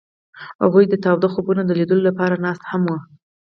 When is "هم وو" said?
2.71-2.97